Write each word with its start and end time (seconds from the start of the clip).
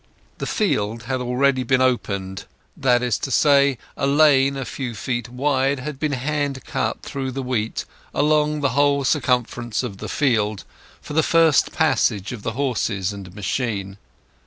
The 0.39 0.47
field 0.47 1.03
had 1.03 1.21
already 1.21 1.61
been 1.61 1.79
"opened"; 1.79 2.45
that 2.75 3.03
is 3.03 3.19
to 3.19 3.29
say, 3.29 3.77
a 3.95 4.07
lane 4.07 4.57
a 4.57 4.65
few 4.65 4.95
feet 4.95 5.29
wide 5.29 5.77
had 5.77 5.99
been 5.99 6.13
hand 6.13 6.65
cut 6.65 7.03
through 7.03 7.31
the 7.33 7.43
wheat 7.43 7.85
along 8.11 8.61
the 8.61 8.69
whole 8.69 9.03
circumference 9.03 9.83
of 9.83 9.97
the 9.99 10.09
field 10.09 10.63
for 11.03 11.13
the 11.13 11.21
first 11.21 11.71
passage 11.71 12.31
of 12.31 12.41
the 12.41 12.53
horses 12.53 13.13
and 13.13 13.35
machine. 13.35 13.99